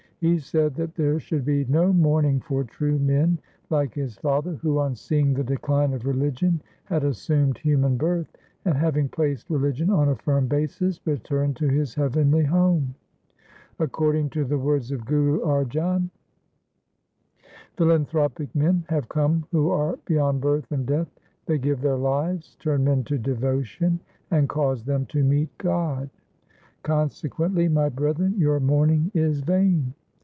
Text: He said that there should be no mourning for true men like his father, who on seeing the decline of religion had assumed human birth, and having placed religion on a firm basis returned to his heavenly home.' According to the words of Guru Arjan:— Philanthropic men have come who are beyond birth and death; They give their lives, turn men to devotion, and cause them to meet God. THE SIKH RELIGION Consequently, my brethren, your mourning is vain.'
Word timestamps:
He 0.21 0.37
said 0.37 0.75
that 0.75 0.93
there 0.93 1.19
should 1.19 1.45
be 1.45 1.65
no 1.65 1.91
mourning 1.91 2.41
for 2.41 2.63
true 2.63 2.99
men 2.99 3.39
like 3.71 3.95
his 3.95 4.17
father, 4.17 4.53
who 4.61 4.77
on 4.77 4.93
seeing 4.93 5.33
the 5.33 5.43
decline 5.43 5.93
of 5.93 6.05
religion 6.05 6.61
had 6.83 7.03
assumed 7.03 7.57
human 7.57 7.97
birth, 7.97 8.27
and 8.63 8.77
having 8.77 9.09
placed 9.09 9.49
religion 9.49 9.89
on 9.89 10.09
a 10.09 10.15
firm 10.15 10.45
basis 10.45 10.99
returned 11.07 11.55
to 11.55 11.67
his 11.67 11.95
heavenly 11.95 12.43
home.' 12.43 12.93
According 13.79 14.29
to 14.29 14.45
the 14.45 14.59
words 14.59 14.91
of 14.91 15.05
Guru 15.05 15.39
Arjan:— 15.43 16.11
Philanthropic 17.75 18.53
men 18.53 18.85
have 18.89 19.09
come 19.09 19.47
who 19.51 19.71
are 19.71 19.97
beyond 20.05 20.39
birth 20.39 20.71
and 20.71 20.85
death; 20.85 21.07
They 21.47 21.57
give 21.57 21.81
their 21.81 21.97
lives, 21.97 22.55
turn 22.59 22.83
men 22.83 23.05
to 23.05 23.17
devotion, 23.17 23.99
and 24.29 24.47
cause 24.47 24.85
them 24.85 25.07
to 25.07 25.23
meet 25.23 25.49
God. 25.57 26.03
THE 26.03 26.05
SIKH 26.05 26.19
RELIGION 26.27 26.83
Consequently, 26.83 27.67
my 27.69 27.89
brethren, 27.89 28.35
your 28.37 28.59
mourning 28.59 29.09
is 29.15 29.39
vain.' 29.41 29.95